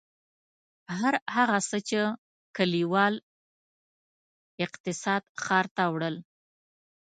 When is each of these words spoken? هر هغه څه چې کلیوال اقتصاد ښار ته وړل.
هر 0.99 1.13
هغه 1.35 1.59
څه 1.69 1.77
چې 1.89 1.99
کلیوال 2.57 3.15
اقتصاد 4.65 5.23
ښار 5.43 5.65
ته 5.75 5.83
وړل. 5.93 6.15